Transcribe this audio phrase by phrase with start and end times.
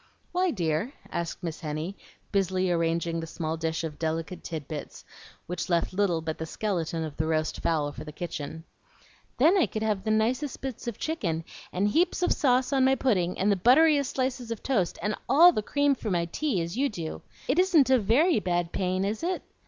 [0.31, 1.95] "Why, dear?" asked Miss Henny,
[2.31, 5.05] busily arranging the small dish of delicate tidbits,
[5.45, 8.63] which left little but the skeleton of the roast fowl for the kitchen.
[9.37, 12.95] "Then I could have the nicest bits of chicken, and heaps of sauce on my
[12.95, 16.75] pudding, and the butteryest slices of toast, and ALL the cream for my tea, as
[16.75, 17.21] you do.
[17.47, 19.43] It isn't a VERY bad pain, is it?"